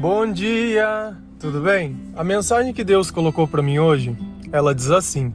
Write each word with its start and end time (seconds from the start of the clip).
Bom 0.00 0.30
dia, 0.30 1.16
tudo 1.40 1.60
bem? 1.60 1.96
A 2.14 2.22
mensagem 2.22 2.72
que 2.72 2.84
Deus 2.84 3.10
colocou 3.10 3.48
para 3.48 3.60
mim 3.60 3.80
hoje, 3.80 4.16
ela 4.52 4.72
diz 4.72 4.92
assim: 4.92 5.34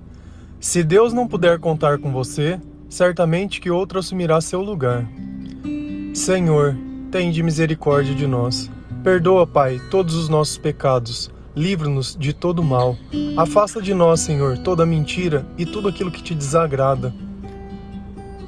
Se 0.57 0.81
Deus 0.81 1.11
não 1.11 1.27
puder 1.27 1.59
contar 1.59 1.99
com 1.99 2.13
você, 2.13 2.57
certamente 2.87 3.59
que 3.59 3.69
outro 3.69 3.99
assumirá 3.99 4.39
seu 4.39 4.61
lugar. 4.61 5.05
Senhor, 6.13 6.77
tem 7.11 7.29
de 7.29 7.43
misericórdia 7.43 8.15
de 8.15 8.25
nós. 8.25 8.71
Perdoa, 9.03 9.45
Pai, 9.45 9.81
todos 9.91 10.15
os 10.15 10.29
nossos 10.29 10.57
pecados. 10.57 11.29
Livra-nos 11.53 12.15
de 12.15 12.31
todo 12.31 12.63
mal. 12.63 12.95
Afasta 13.35 13.81
de 13.81 13.93
nós, 13.93 14.21
Senhor, 14.21 14.57
toda 14.59 14.85
mentira 14.85 15.45
e 15.57 15.65
tudo 15.65 15.89
aquilo 15.89 16.09
que 16.09 16.23
te 16.23 16.33
desagrada. 16.33 17.13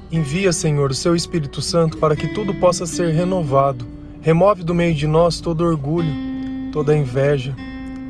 Envia, 0.09 0.53
Senhor, 0.53 0.91
o 0.91 0.95
seu 0.95 1.13
Espírito 1.13 1.61
Santo 1.61 1.97
para 1.97 2.15
que 2.15 2.33
tudo 2.33 2.53
possa 2.53 2.85
ser 2.85 3.13
renovado 3.13 3.94
Remove 4.25 4.63
do 4.63 4.73
meio 4.73 4.95
de 4.95 5.05
nós 5.05 5.39
todo 5.39 5.63
orgulho, 5.63 6.11
toda 6.71 6.97
inveja, 6.97 7.55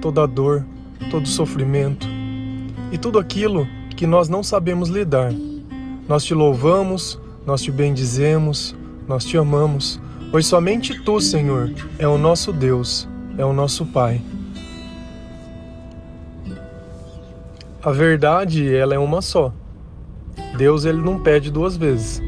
toda 0.02 0.26
dor, 0.26 0.66
todo 1.12 1.28
sofrimento 1.28 2.08
e 2.90 2.98
tudo 2.98 3.20
aquilo 3.20 3.68
que 3.98 4.08
nós 4.08 4.30
não 4.30 4.42
sabemos 4.42 4.88
lidar. 4.88 5.34
Nós 6.08 6.24
te 6.24 6.34
louvamos, 6.34 7.20
nós 7.46 7.62
te 7.62 7.70
bendizemos, 7.70 8.74
nós 9.06 9.26
te 9.26 9.38
amamos, 9.38 10.00
pois 10.32 10.48
somente 10.48 10.98
tu, 11.04 11.20
Senhor, 11.20 11.70
é 12.00 12.08
o 12.08 12.18
nosso 12.18 12.54
Deus, 12.54 13.10
é 13.38 13.44
o 13.44 13.52
nosso 13.52 13.86
Pai. 13.86 14.22
A 17.84 17.92
verdade, 17.92 18.74
ela 18.74 18.96
é 18.96 19.00
uma 19.00 19.22
só. 19.22 19.52
Deus 20.58 20.86
ele 20.86 21.02
não 21.02 21.20
pede 21.20 21.52
duas 21.52 21.76
vezes. 21.76 22.22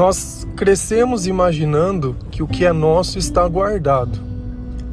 Nós 0.00 0.48
crescemos 0.56 1.26
imaginando 1.26 2.16
que 2.30 2.42
o 2.42 2.46
que 2.46 2.64
é 2.64 2.72
nosso 2.72 3.18
está 3.18 3.46
guardado. 3.46 4.18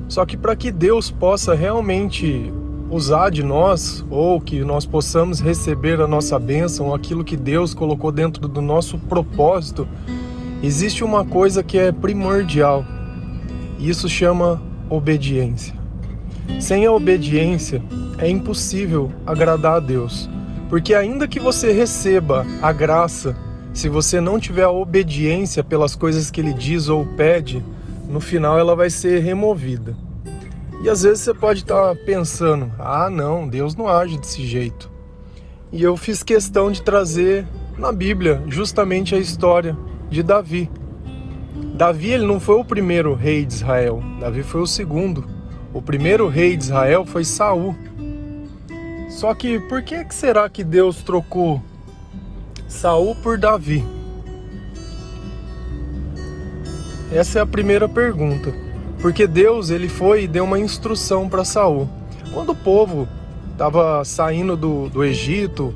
Só 0.09 0.25
que 0.25 0.35
para 0.35 0.53
que 0.53 0.69
Deus 0.69 1.09
possa 1.09 1.55
realmente 1.55 2.51
usar 2.89 3.29
de 3.29 3.41
nós, 3.41 4.05
ou 4.09 4.41
que 4.41 4.65
nós 4.65 4.85
possamos 4.85 5.39
receber 5.39 6.01
a 6.01 6.07
nossa 6.07 6.37
bênção, 6.37 6.93
aquilo 6.93 7.23
que 7.23 7.37
Deus 7.37 7.73
colocou 7.73 8.11
dentro 8.11 8.49
do 8.49 8.61
nosso 8.61 8.97
propósito, 8.97 9.87
existe 10.61 11.05
uma 11.05 11.23
coisa 11.23 11.63
que 11.63 11.77
é 11.77 11.89
primordial. 11.89 12.83
E 13.79 13.89
isso 13.89 14.09
chama 14.09 14.61
obediência. 14.89 15.73
Sem 16.59 16.85
a 16.85 16.91
obediência, 16.91 17.81
é 18.17 18.29
impossível 18.29 19.09
agradar 19.25 19.77
a 19.77 19.79
Deus. 19.79 20.29
Porque 20.69 20.93
ainda 20.93 21.29
que 21.29 21.39
você 21.39 21.71
receba 21.71 22.45
a 22.61 22.73
graça 22.73 23.46
se 23.77 23.89
você 23.89 24.19
não 24.19 24.39
tiver 24.39 24.63
a 24.63 24.71
obediência 24.71 25.63
pelas 25.63 25.95
coisas 25.95 26.31
que 26.31 26.41
ele 26.41 26.51
diz 26.51 26.89
ou 26.89 27.05
pede, 27.05 27.63
no 28.09 28.19
final 28.19 28.57
ela 28.57 28.75
vai 28.75 28.89
ser 28.89 29.19
removida. 29.19 29.95
E 30.81 30.89
às 30.89 31.03
vezes 31.03 31.19
você 31.19 31.31
pode 31.31 31.59
estar 31.59 31.95
pensando: 31.97 32.71
ah, 32.79 33.07
não, 33.07 33.47
Deus 33.47 33.75
não 33.75 33.87
age 33.87 34.17
desse 34.17 34.43
jeito. 34.47 34.89
E 35.71 35.83
eu 35.83 35.95
fiz 35.95 36.23
questão 36.23 36.71
de 36.71 36.81
trazer 36.81 37.45
na 37.77 37.91
Bíblia 37.91 38.41
justamente 38.47 39.13
a 39.13 39.19
história 39.19 39.77
de 40.09 40.23
Davi. 40.23 40.71
Davi 41.75 42.13
ele 42.13 42.25
não 42.25 42.39
foi 42.39 42.55
o 42.55 42.65
primeiro 42.65 43.13
rei 43.13 43.45
de 43.45 43.53
Israel, 43.53 44.01
Davi 44.19 44.41
foi 44.41 44.61
o 44.61 44.67
segundo. 44.67 45.23
O 45.71 45.83
primeiro 45.83 46.27
rei 46.27 46.57
de 46.57 46.63
Israel 46.63 47.05
foi 47.05 47.23
Saul. 47.23 47.75
Só 49.07 49.35
que 49.35 49.59
por 49.59 49.83
que 49.83 50.03
será 50.09 50.49
que 50.49 50.63
Deus 50.63 51.03
trocou 51.03 51.61
Saul 52.67 53.15
por 53.15 53.37
Davi? 53.37 53.83
Essa 57.11 57.39
é 57.39 57.41
a 57.41 57.45
primeira 57.45 57.87
pergunta. 57.87 58.53
Porque 59.01 59.25
Deus 59.25 59.69
ele 59.69 59.87
foi 59.87 60.23
e 60.23 60.27
deu 60.27 60.43
uma 60.43 60.59
instrução 60.59 61.29
para 61.29 61.45
Saul. 61.45 61.87
Quando 62.33 62.49
o 62.49 62.55
povo 62.55 63.07
estava 63.51 64.03
saindo 64.03 64.57
do, 64.57 64.89
do 64.89 65.03
Egito, 65.03 65.73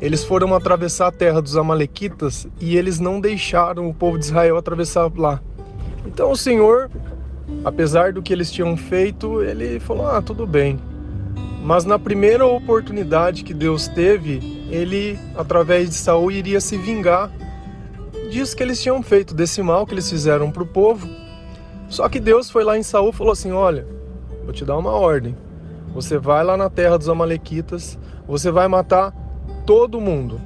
eles 0.00 0.24
foram 0.24 0.54
atravessar 0.54 1.08
a 1.08 1.12
terra 1.12 1.42
dos 1.42 1.56
Amalequitas 1.56 2.46
e 2.58 2.76
eles 2.76 2.98
não 2.98 3.20
deixaram 3.20 3.88
o 3.88 3.94
povo 3.94 4.18
de 4.18 4.24
Israel 4.24 4.56
atravessar 4.56 5.10
lá. 5.14 5.40
Então 6.06 6.30
o 6.30 6.36
Senhor, 6.36 6.90
apesar 7.64 8.12
do 8.12 8.22
que 8.22 8.32
eles 8.32 8.50
tinham 8.50 8.76
feito, 8.76 9.42
ele 9.42 9.78
falou: 9.78 10.06
Ah, 10.06 10.22
tudo 10.22 10.46
bem. 10.46 10.80
Mas 11.62 11.84
na 11.84 11.98
primeira 11.98 12.46
oportunidade 12.46 13.44
que 13.44 13.54
Deus 13.54 13.86
teve, 13.86 14.61
ele, 14.72 15.18
através 15.36 15.90
de 15.90 15.94
Saul, 15.96 16.32
iria 16.32 16.60
se 16.60 16.78
vingar 16.78 17.30
disso 18.30 18.56
que 18.56 18.62
eles 18.62 18.82
tinham 18.82 19.02
feito, 19.02 19.34
desse 19.34 19.62
mal 19.62 19.86
que 19.86 19.92
eles 19.92 20.08
fizeram 20.08 20.50
para 20.50 20.62
o 20.62 20.66
povo. 20.66 21.06
Só 21.88 22.08
que 22.08 22.18
Deus 22.18 22.50
foi 22.50 22.64
lá 22.64 22.78
em 22.78 22.82
Saul 22.82 23.10
e 23.10 23.12
falou 23.12 23.32
assim: 23.32 23.52
Olha, 23.52 23.86
vou 24.44 24.52
te 24.52 24.64
dar 24.64 24.78
uma 24.78 24.92
ordem. 24.92 25.36
Você 25.94 26.16
vai 26.16 26.42
lá 26.42 26.56
na 26.56 26.70
terra 26.70 26.96
dos 26.96 27.10
Amalequitas, 27.10 27.98
você 28.26 28.50
vai 28.50 28.66
matar 28.66 29.14
todo 29.66 30.00
mundo. 30.00 30.40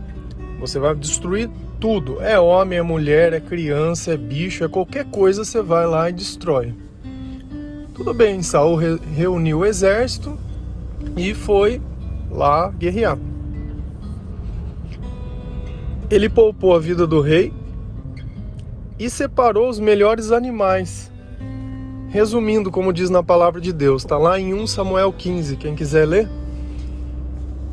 Você 0.58 0.80
vai 0.80 0.92
destruir 0.96 1.48
tudo. 1.78 2.20
É 2.20 2.38
homem, 2.40 2.80
é 2.80 2.82
mulher, 2.82 3.32
é 3.32 3.38
criança, 3.38 4.14
é 4.14 4.16
bicho, 4.16 4.64
é 4.64 4.68
qualquer 4.68 5.04
coisa, 5.04 5.44
você 5.44 5.62
vai 5.62 5.86
lá 5.86 6.10
e 6.10 6.12
destrói. 6.12 6.74
Tudo 7.94 8.12
bem, 8.12 8.42
Saul 8.42 8.74
re 8.74 8.98
reuniu 9.14 9.60
o 9.60 9.64
exército 9.64 10.36
e 11.16 11.32
foi 11.32 11.80
lá 12.28 12.68
guerrear. 12.70 13.16
Ele 16.08 16.28
poupou 16.28 16.74
a 16.74 16.78
vida 16.78 17.06
do 17.06 17.20
rei 17.20 17.52
e 18.98 19.10
separou 19.10 19.68
os 19.68 19.80
melhores 19.80 20.30
animais. 20.30 21.10
Resumindo, 22.08 22.70
como 22.70 22.92
diz 22.92 23.10
na 23.10 23.22
palavra 23.22 23.60
de 23.60 23.72
Deus, 23.72 24.02
está 24.02 24.16
lá 24.16 24.38
em 24.38 24.54
1 24.54 24.68
Samuel 24.68 25.12
15, 25.12 25.56
quem 25.56 25.74
quiser 25.74 26.06
ler. 26.06 26.28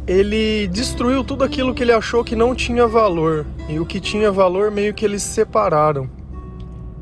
Ele 0.07 0.67
destruiu 0.67 1.23
tudo 1.23 1.43
aquilo 1.43 1.73
que 1.73 1.83
ele 1.83 1.91
achou 1.91 2.23
que 2.23 2.35
não 2.35 2.55
tinha 2.55 2.87
valor, 2.87 3.45
e 3.69 3.79
o 3.79 3.85
que 3.85 3.99
tinha 3.99 4.31
valor 4.31 4.71
meio 4.71 4.93
que 4.93 5.05
eles 5.05 5.21
separaram. 5.21 6.09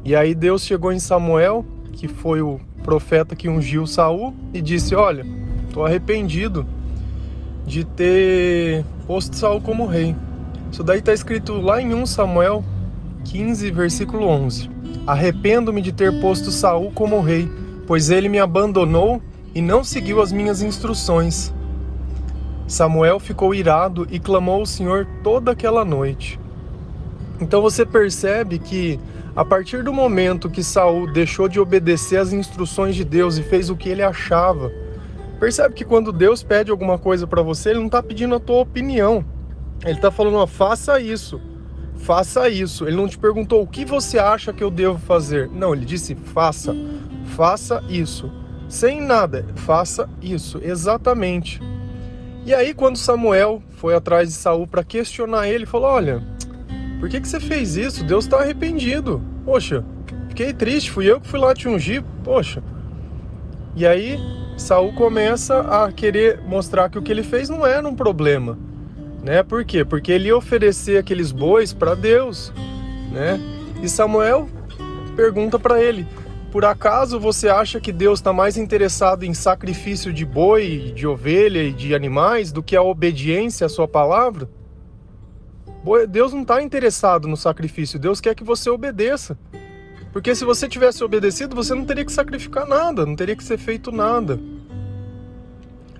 E 0.04 0.16
aí 0.16 0.36
Deus 0.36 0.64
chegou 0.64 0.92
em 0.92 1.00
Samuel, 1.00 1.66
que 1.94 2.08
foi 2.08 2.42
o 2.42 2.60
profeta 2.84 3.36
que 3.36 3.48
ungiu 3.48 3.88
Saul, 3.88 4.36
e 4.54 4.62
disse: 4.62 4.94
Olha, 4.94 5.26
estou 5.68 5.86
arrependido 5.86 6.66
de 7.66 7.86
ter 7.86 8.84
posto 9.08 9.36
Saul 9.36 9.62
como 9.62 9.88
rei. 9.88 10.14
Isso 10.72 10.84
daí 10.84 11.00
está 11.00 11.14
escrito 11.14 11.60
lá 11.60 11.82
em 11.82 11.94
1 11.94 12.06
Samuel 12.06 12.64
15, 13.26 13.70
versículo 13.72 14.26
11. 14.26 14.70
Arrependo-me 15.06 15.82
de 15.82 15.92
ter 15.92 16.20
posto 16.22 16.50
Saul 16.50 16.92
como 16.92 17.22
rei, 17.22 17.50
pois 17.86 18.10
ele 18.10 18.30
me 18.30 18.40
abandonou 18.40 19.22
e 19.54 19.62
não 19.62 19.84
seguiu 19.84 20.22
as 20.22 20.32
minhas 20.32 20.62
instruções. 20.62 21.54
Samuel 22.68 23.20
ficou 23.20 23.54
irado 23.54 24.08
e 24.10 24.18
clamou 24.18 24.62
ao 24.62 24.66
Senhor 24.66 25.06
toda 25.24 25.52
aquela 25.52 25.84
noite. 25.84 26.40
Então 27.42 27.62
você 27.62 27.86
percebe 27.86 28.58
que 28.58 28.98
a 29.36 29.44
partir 29.44 29.84
do 29.84 29.92
momento 29.92 30.50
que 30.50 30.64
Saul 30.64 31.12
deixou 31.12 31.50
de 31.50 31.60
obedecer 31.60 32.18
às 32.18 32.32
instruções 32.32 32.96
de 32.96 33.04
Deus 33.04 33.38
e 33.38 33.44
fez 33.44 33.70
o 33.70 33.76
que 33.76 33.90
ele 33.90 34.04
achava, 34.04 34.72
percebe 35.40 35.74
que 35.74 35.84
quando 35.84 36.14
Deus 36.14 36.44
pede 36.44 36.72
alguma 36.72 36.98
coisa 36.98 37.28
para 37.28 37.42
você, 37.42 37.72
ele 37.72 37.80
não 37.80 37.88
está 37.88 38.02
pedindo 38.02 38.36
a 38.36 38.40
tua 38.40 38.60
opinião. 38.60 39.26
Ele 39.84 39.94
está 39.94 40.12
falando, 40.12 40.38
ó, 40.38 40.46
faça 40.46 41.00
isso, 41.00 41.42
faça 41.96 42.48
isso. 42.50 42.88
Ele 42.88 42.96
não 42.96 43.08
te 43.08 43.18
perguntou 43.18 43.64
o 43.64 43.68
que 43.68 43.84
você 43.84 44.20
acha 44.20 44.54
que 44.54 44.64
eu 44.64 44.70
devo 44.70 45.00
fazer. 45.00 45.50
Não, 45.50 45.74
ele 45.74 45.86
disse 45.86 46.14
faça, 46.14 46.76
faça 47.36 47.84
isso. 47.90 48.32
Sem 48.70 49.02
nada, 49.02 49.46
faça 49.56 50.08
isso, 50.22 50.60
exatamente. 50.64 51.60
E 52.46 52.54
aí 52.54 52.74
quando 52.74 52.96
Samuel 52.96 53.62
foi 53.72 53.96
atrás 53.96 54.30
de 54.30 54.36
Saul 54.36 54.68
para 54.68 54.84
questionar 54.84 55.48
ele, 55.48 55.66
falou: 55.66 55.90
"Olha, 55.90 56.24
por 57.00 57.10
que 57.10 57.20
que 57.20 57.28
você 57.28 57.40
fez 57.40 57.76
isso? 57.76 58.04
Deus 58.04 58.26
está 58.26 58.40
arrependido. 58.40 59.22
Poxa, 59.44 59.84
fiquei 60.30 60.54
triste, 60.54 60.92
fui 60.92 61.12
eu 61.12 61.20
que 61.20 61.28
fui 61.28 61.40
lá 61.40 61.54
te 61.56 61.68
ungir. 61.68 62.04
Poxa." 62.24 62.64
E 63.76 63.86
aí 63.86 64.20
Saul 64.58 64.94
começa 64.94 65.60
a 65.62 65.92
querer 65.92 66.42
mostrar 66.42 66.90
que 66.90 67.00
o 67.00 67.02
que 67.02 67.12
ele 67.12 67.24
fez 67.24 67.50
não 67.50 67.66
era 67.66 67.88
um 67.88 67.96
problema 67.96 68.58
né? 69.24 69.44
Por 69.44 69.64
quê? 69.64 69.86
Porque 69.86 70.12
ele 70.12 70.28
ia 70.28 70.38
oferecer 70.38 70.98
aqueles 70.98 71.32
bois 71.32 71.74
para 71.74 71.96
Deus, 71.96 72.52
né? 73.12 73.40
E 73.82 73.90
Samuel 73.90 74.50
pergunta 75.16 75.60
para 75.60 75.82
ele: 75.82 76.08
por 76.52 76.66
acaso 76.66 77.20
você 77.20 77.48
acha 77.48 77.80
que 77.80 77.92
Deus 77.92 78.20
está 78.20 78.34
mais 78.34 78.58
interessado 78.58 79.24
em 79.24 79.34
sacrifício 79.34 80.12
de 80.12 80.26
boi, 80.26 80.92
de 80.94 81.08
ovelha 81.08 81.64
e 81.64 81.72
de 81.72 81.96
animais 81.96 82.52
do 82.52 82.62
que 82.62 82.76
a 82.76 82.82
obediência 82.82 83.66
à 83.66 83.70
sua 83.70 83.88
palavra? 83.88 84.50
Deus 86.10 86.34
não 86.34 86.42
está 86.42 86.62
interessado 86.62 87.28
no 87.28 87.36
sacrifício, 87.36 87.98
Deus 87.98 88.22
quer 88.22 88.36
que 88.36 88.44
você 88.44 88.70
obedeça. 88.70 89.38
Porque 90.12 90.36
se 90.36 90.44
você 90.44 90.68
tivesse 90.68 91.04
obedecido, 91.04 91.56
você 91.56 91.74
não 91.74 91.86
teria 91.86 92.04
que 92.04 92.12
sacrificar 92.12 92.68
nada, 92.68 93.06
não 93.06 93.16
teria 93.16 93.36
que 93.36 93.44
ser 93.44 93.58
feito 93.58 93.92
nada. 93.92 94.40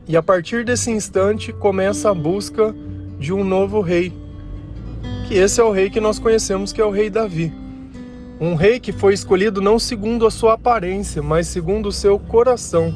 E 0.08 0.18
a 0.18 0.22
partir 0.22 0.66
desse 0.66 0.92
instante 0.92 1.54
começa 1.54 2.12
a 2.12 2.14
busca 2.14 2.76
de 3.22 3.32
um 3.32 3.44
novo 3.44 3.80
rei. 3.82 4.12
Que 5.28 5.36
esse 5.36 5.62
é 5.62 5.64
o 5.64 5.72
rei 5.72 5.92
que 5.92 6.02
nós 6.02 6.18
conhecemos, 6.18 6.74
que 6.74 6.82
é 6.82 6.86
o 6.86 6.90
rei 6.90 7.08
Davi. 7.08 7.54
Um 8.40 8.56
rei 8.56 8.80
que 8.80 8.92
foi 8.92 9.14
escolhido 9.14 9.62
não 9.62 9.78
segundo 9.78 10.26
a 10.26 10.32
sua 10.32 10.54
aparência, 10.54 11.22
mas 11.22 11.46
segundo 11.46 11.90
o 11.90 11.92
seu 11.92 12.18
coração. 12.18 12.94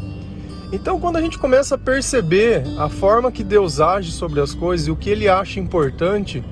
Então, 0.74 1.00
quando 1.00 1.18
a 1.18 1.22
gente 1.22 1.38
começa 1.38 1.76
a 1.76 1.78
perceber 1.78 2.64
a 2.80 2.90
forma 2.90 3.32
que 3.32 3.44
Deus 3.44 3.80
age 3.80 4.12
sobre 4.12 4.42
as 4.42 4.56
coisas 4.56 4.88
e 4.88 4.92
o 4.92 4.96
que 4.96 5.12
ele 5.12 5.30
acha 5.30 5.60
importante, 5.60 6.44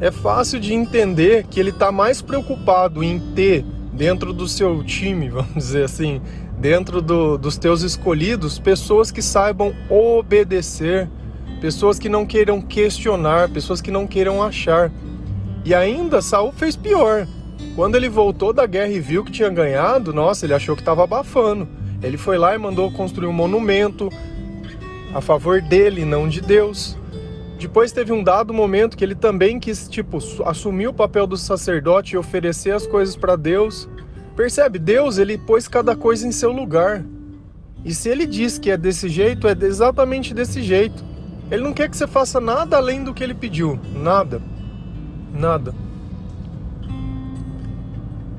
é 0.00 0.10
fácil 0.10 0.58
de 0.58 0.72
entender 0.72 1.44
que 1.44 1.60
ele 1.60 1.70
está 1.70 1.92
mais 1.92 2.22
preocupado 2.22 3.04
em 3.04 3.20
ter 3.34 3.62
dentro 3.92 4.32
do 4.32 4.48
seu 4.48 4.82
time, 4.82 5.28
vamos 5.30 5.54
dizer 5.54 5.84
assim, 5.84 6.22
dentro 6.58 7.02
do, 7.02 7.36
dos 7.36 7.58
teus 7.58 7.82
escolhidos, 7.82 8.58
pessoas 8.58 9.10
que 9.10 9.20
saibam 9.20 9.74
obedecer, 9.90 11.06
pessoas 11.64 11.98
que 11.98 12.10
não 12.10 12.26
queiram 12.26 12.60
questionar, 12.60 13.48
pessoas 13.48 13.80
que 13.80 13.90
não 13.90 14.06
queiram 14.06 14.42
achar. 14.42 14.92
E 15.64 15.74
ainda 15.74 16.20
Saul 16.20 16.52
fez 16.52 16.76
pior. 16.76 17.26
Quando 17.74 17.94
ele 17.94 18.06
voltou 18.06 18.52
da 18.52 18.66
guerra 18.66 18.92
e 18.92 19.00
viu 19.00 19.24
que 19.24 19.32
tinha 19.32 19.48
ganhado, 19.48 20.12
nossa, 20.12 20.44
ele 20.44 20.52
achou 20.52 20.76
que 20.76 20.82
estava 20.82 21.04
abafando. 21.04 21.66
Ele 22.02 22.18
foi 22.18 22.36
lá 22.36 22.54
e 22.54 22.58
mandou 22.58 22.92
construir 22.92 23.28
um 23.28 23.32
monumento 23.32 24.10
a 25.14 25.22
favor 25.22 25.62
dele, 25.62 26.04
não 26.04 26.28
de 26.28 26.42
Deus. 26.42 26.98
Depois 27.58 27.92
teve 27.92 28.12
um 28.12 28.22
dado 28.22 28.52
momento 28.52 28.94
que 28.94 29.02
ele 29.02 29.14
também 29.14 29.58
quis, 29.58 29.88
tipo, 29.88 30.18
assumir 30.44 30.88
o 30.88 30.92
papel 30.92 31.26
do 31.26 31.38
sacerdote 31.38 32.14
e 32.14 32.18
oferecer 32.18 32.72
as 32.72 32.86
coisas 32.86 33.16
para 33.16 33.36
Deus. 33.36 33.88
Percebe? 34.36 34.78
Deus, 34.78 35.16
ele 35.16 35.38
pôs 35.38 35.66
cada 35.66 35.96
coisa 35.96 36.28
em 36.28 36.32
seu 36.32 36.52
lugar. 36.52 37.02
E 37.82 37.94
se 37.94 38.10
ele 38.10 38.26
diz 38.26 38.58
que 38.58 38.70
é 38.70 38.76
desse 38.76 39.08
jeito, 39.08 39.48
é 39.48 39.56
exatamente 39.62 40.34
desse 40.34 40.62
jeito. 40.62 41.13
Ele 41.50 41.62
não 41.62 41.72
quer 41.72 41.88
que 41.88 41.96
você 41.96 42.06
faça 42.06 42.40
nada 42.40 42.76
além 42.76 43.04
do 43.04 43.12
que 43.12 43.22
ele 43.22 43.34
pediu. 43.34 43.78
Nada. 43.94 44.40
Nada. 45.32 45.74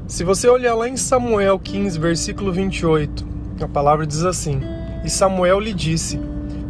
Se 0.08 0.24
você 0.24 0.48
olhar 0.48 0.76
lá 0.76 0.88
em 0.88 0.98
Samuel 0.98 1.60
15, 1.60 2.00
versículo 2.00 2.52
28, 2.52 3.28
a 3.62 3.68
palavra 3.68 4.06
diz 4.06 4.24
assim: 4.24 4.62
E 5.04 5.10
Samuel 5.10 5.60
lhe 5.60 5.74
disse: 5.74 6.20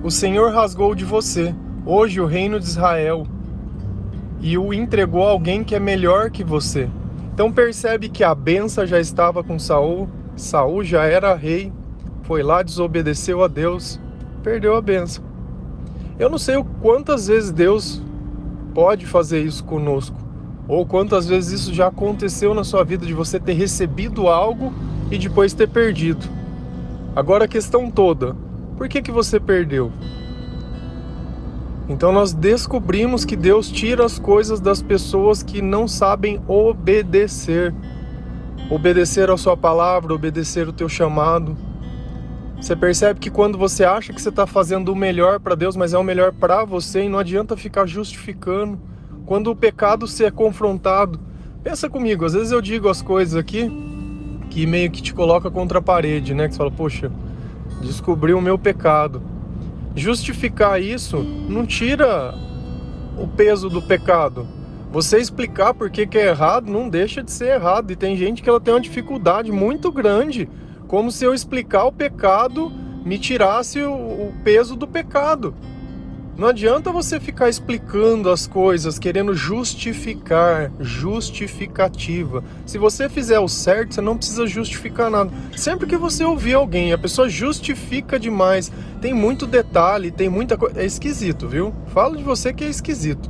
O 0.03 0.09
Senhor 0.09 0.51
rasgou 0.51 0.95
de 0.95 1.05
você 1.05 1.53
hoje 1.85 2.19
o 2.19 2.25
reino 2.25 2.59
de 2.59 2.65
Israel 2.65 3.27
e 4.41 4.57
o 4.57 4.73
entregou 4.73 5.25
a 5.25 5.31
alguém 5.31 5.63
que 5.63 5.75
é 5.75 5.79
melhor 5.79 6.31
que 6.31 6.43
você. 6.43 6.89
Então 7.33 7.51
percebe 7.51 8.09
que 8.09 8.23
a 8.23 8.33
benção 8.33 8.85
já 8.85 8.99
estava 8.99 9.43
com 9.43 9.59
Saul, 9.59 10.09
Saul 10.35 10.83
já 10.83 11.03
era 11.03 11.35
rei, 11.35 11.71
foi 12.23 12.41
lá, 12.41 12.63
desobedeceu 12.63 13.43
a 13.43 13.47
Deus, 13.47 13.99
perdeu 14.41 14.75
a 14.75 14.81
benção. 14.81 15.23
Eu 16.17 16.29
não 16.29 16.37
sei 16.37 16.55
quantas 16.81 17.27
vezes 17.27 17.51
Deus 17.51 18.01
pode 18.73 19.05
fazer 19.05 19.41
isso 19.41 19.63
conosco, 19.63 20.15
ou 20.67 20.85
quantas 20.85 21.27
vezes 21.27 21.61
isso 21.61 21.73
já 21.73 21.87
aconteceu 21.87 22.53
na 22.53 22.63
sua 22.63 22.83
vida 22.83 23.05
de 23.05 23.13
você 23.13 23.37
ter 23.39 23.53
recebido 23.53 24.27
algo 24.27 24.73
e 25.11 25.17
depois 25.17 25.53
ter 25.53 25.67
perdido. 25.67 26.25
Agora 27.13 27.45
a 27.45 27.47
questão 27.47 27.91
toda, 27.91 28.35
por 28.77 28.87
que 28.87 29.01
que 29.01 29.11
você 29.11 29.39
perdeu? 29.39 29.91
Então 31.87 32.11
nós 32.11 32.33
descobrimos 32.33 33.25
que 33.25 33.35
Deus 33.35 33.69
tira 33.69 34.05
as 34.05 34.17
coisas 34.17 34.59
das 34.59 34.81
pessoas 34.81 35.43
que 35.43 35.61
não 35.61 35.87
sabem 35.87 36.41
obedecer. 36.47 37.73
Obedecer 38.69 39.29
a 39.29 39.37
sua 39.37 39.55
palavra, 39.55 40.13
obedecer 40.13 40.67
o 40.67 40.73
teu 40.73 40.89
chamado. 40.89 41.55
Você 42.59 42.75
percebe 42.75 43.19
que 43.19 43.29
quando 43.29 43.57
você 43.57 43.83
acha 43.83 44.13
que 44.13 44.21
você 44.21 44.29
está 44.29 44.47
fazendo 44.47 44.91
o 44.91 44.95
melhor 44.95 45.39
para 45.39 45.55
Deus, 45.55 45.75
mas 45.75 45.93
é 45.93 45.97
o 45.97 46.03
melhor 46.03 46.31
para 46.31 46.63
você, 46.65 47.03
e 47.03 47.09
não 47.09 47.19
adianta 47.19 47.55
ficar 47.55 47.85
justificando. 47.85 48.79
Quando 49.25 49.51
o 49.51 49.55
pecado 49.55 50.07
se 50.07 50.23
é 50.23 50.31
confrontado, 50.31 51.19
pensa 51.63 51.89
comigo, 51.89 52.25
às 52.25 52.33
vezes 52.33 52.51
eu 52.51 52.61
digo 52.61 52.89
as 52.89 53.01
coisas 53.01 53.35
aqui 53.35 53.71
que 54.49 54.65
meio 54.65 54.89
que 54.89 55.01
te 55.01 55.13
coloca 55.13 55.51
contra 55.51 55.79
a 55.79 55.81
parede, 55.81 56.33
né? 56.33 56.47
Que 56.47 56.53
você 56.53 56.57
fala, 56.57 56.71
poxa, 56.71 57.11
descobri 57.81 58.33
o 58.33 58.41
meu 58.41 58.57
pecado 58.57 59.21
justificar 59.95 60.81
isso 60.81 61.17
não 61.47 61.65
tira 61.65 62.35
o 63.17 63.27
peso 63.27 63.69
do 63.69 63.81
pecado. 63.81 64.45
Você 64.91 65.17
explicar 65.17 65.73
por 65.73 65.89
que, 65.89 66.05
que 66.05 66.17
é 66.17 66.27
errado 66.27 66.69
não 66.69 66.89
deixa 66.89 67.23
de 67.23 67.31
ser 67.31 67.55
errado. 67.55 67.91
E 67.91 67.95
tem 67.95 68.15
gente 68.15 68.43
que 68.43 68.49
ela 68.49 68.59
tem 68.59 68.73
uma 68.73 68.81
dificuldade 68.81 69.51
muito 69.51 69.91
grande, 69.91 70.49
como 70.87 71.11
se 71.11 71.25
eu 71.25 71.33
explicar 71.33 71.85
o 71.85 71.91
pecado 71.91 72.71
me 73.05 73.19
tirasse 73.19 73.81
o, 73.81 73.93
o 73.93 74.33
peso 74.43 74.75
do 74.75 74.87
pecado. 74.87 75.53
Não 76.37 76.49
adianta 76.49 76.91
você 76.91 77.17
ficar 77.17 77.47
explicando 77.47 78.29
as 78.29 78.45
coisas, 78.45 78.99
querendo 78.99 79.33
justificar, 79.33 80.69
justificativa. 80.81 82.43
Se 82.65 82.77
você 82.77 83.07
fizer 83.07 83.39
o 83.39 83.47
certo, 83.47 83.95
você 83.95 84.01
não 84.01 84.17
precisa 84.17 84.45
justificar 84.45 85.09
nada. 85.09 85.31
Sempre 85.55 85.87
que 85.87 85.95
você 85.95 86.25
ouvir 86.25 86.55
alguém, 86.55 86.91
a 86.91 86.97
pessoa 86.97 87.29
justifica 87.29 88.19
demais, 88.19 88.69
tem 88.99 89.13
muito 89.13 89.47
detalhe, 89.47 90.11
tem 90.11 90.27
muita 90.27 90.57
coisa. 90.57 90.81
É 90.81 90.85
esquisito, 90.85 91.47
viu? 91.47 91.73
Falo 91.87 92.17
de 92.17 92.23
você 92.23 92.51
que 92.51 92.65
é 92.65 92.69
esquisito. 92.69 93.29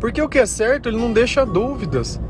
Porque 0.00 0.20
o 0.20 0.28
que 0.28 0.40
é 0.40 0.46
certo, 0.46 0.88
ele 0.88 0.98
não 0.98 1.12
deixa 1.12 1.46
dúvidas. 1.46 2.20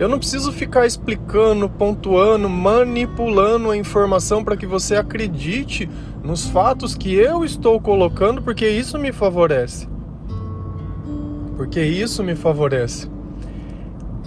Eu 0.00 0.08
não 0.08 0.18
preciso 0.18 0.50
ficar 0.52 0.86
explicando, 0.86 1.68
pontuando, 1.68 2.48
manipulando 2.48 3.70
a 3.70 3.76
informação 3.76 4.42
para 4.42 4.56
que 4.56 4.66
você 4.66 4.96
acredite 4.96 5.88
nos 6.24 6.46
fatos 6.46 6.94
que 6.94 7.14
eu 7.14 7.44
estou 7.44 7.80
colocando, 7.80 8.42
porque 8.42 8.68
isso 8.68 8.98
me 8.98 9.12
favorece. 9.12 9.88
Porque 11.56 11.82
isso 11.82 12.24
me 12.24 12.34
favorece. 12.34 13.08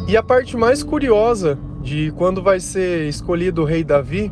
E 0.07 0.15
a 0.15 0.23
parte 0.23 0.55
mais 0.55 0.83
curiosa 0.83 1.57
de 1.81 2.11
quando 2.15 2.41
vai 2.41 2.59
ser 2.59 3.07
escolhido 3.07 3.61
o 3.61 3.65
rei 3.65 3.83
Davi 3.83 4.31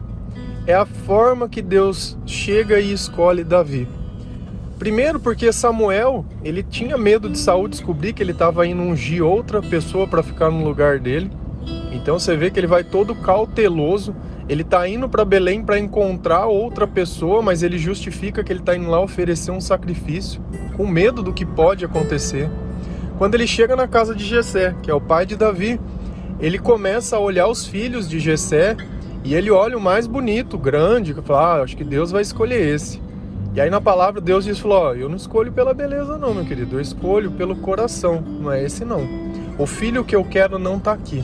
é 0.65 0.73
a 0.73 0.85
forma 0.85 1.49
que 1.49 1.61
Deus 1.61 2.17
chega 2.25 2.79
e 2.79 2.93
escolhe 2.93 3.43
Davi. 3.43 3.87
Primeiro 4.77 5.19
porque 5.19 5.51
Samuel, 5.51 6.25
ele 6.43 6.63
tinha 6.63 6.97
medo 6.97 7.29
de 7.29 7.37
Saul 7.37 7.67
descobrir 7.67 8.13
que 8.13 8.21
ele 8.21 8.31
estava 8.31 8.65
indo 8.67 8.81
ungir 8.81 9.23
outra 9.23 9.61
pessoa 9.61 10.07
para 10.07 10.23
ficar 10.23 10.49
no 10.49 10.63
lugar 10.63 10.99
dele. 10.99 11.31
Então 11.91 12.19
você 12.19 12.35
vê 12.35 12.49
que 12.51 12.59
ele 12.59 12.67
vai 12.67 12.83
todo 12.83 13.15
cauteloso 13.15 14.13
ele 14.47 14.61
está 14.61 14.87
indo 14.87 15.07
para 15.07 15.23
Belém 15.23 15.63
para 15.63 15.79
encontrar 15.79 16.47
outra 16.47 16.85
pessoa, 16.85 17.41
mas 17.41 17.63
ele 17.63 17.77
justifica 17.77 18.43
que 18.43 18.51
ele 18.51 18.59
está 18.59 18.75
indo 18.75 18.89
lá 18.89 18.99
oferecer 18.99 19.51
um 19.51 19.61
sacrifício, 19.61 20.41
com 20.75 20.85
medo 20.85 21.23
do 21.23 21.31
que 21.31 21.45
pode 21.45 21.85
acontecer. 21.85 22.49
Quando 23.17 23.35
ele 23.35 23.47
chega 23.47 23.75
na 23.75 23.87
casa 23.87 24.13
de 24.13 24.25
Jessé, 24.25 24.75
que 24.83 24.91
é 24.91 24.93
o 24.93 24.99
pai 24.99 25.25
de 25.25 25.37
Davi, 25.37 25.79
ele 26.41 26.59
começa 26.59 27.15
a 27.15 27.19
olhar 27.19 27.47
os 27.47 27.65
filhos 27.65 28.09
de 28.09 28.19
Jessé 28.19 28.75
e 29.23 29.33
ele 29.33 29.49
olha 29.49 29.77
o 29.77 29.81
mais 29.81 30.07
bonito, 30.07 30.57
grande, 30.57 31.13
que 31.13 31.21
fala: 31.21 31.59
ah, 31.59 31.63
acho 31.63 31.77
que 31.77 31.83
Deus 31.83 32.11
vai 32.11 32.21
escolher 32.21 32.67
esse. 32.67 33.01
E 33.53 33.61
aí 33.61 33.69
na 33.69 33.79
palavra 33.79 34.19
Deus 34.19 34.45
diz: 34.45 34.59
falou, 34.59 34.95
eu 34.95 35.07
não 35.07 35.15
escolho 35.15 35.51
pela 35.51 35.73
beleza 35.73 36.17
não, 36.17 36.33
meu 36.33 36.45
querido, 36.45 36.77
eu 36.77 36.81
escolho 36.81 37.31
pelo 37.31 37.55
coração, 37.57 38.21
não 38.21 38.51
é 38.51 38.63
esse 38.63 38.83
não. 38.83 39.07
O 39.59 39.67
filho 39.67 40.03
que 40.03 40.15
eu 40.15 40.23
quero 40.23 40.57
não 40.57 40.77
está 40.77 40.93
aqui. 40.93 41.23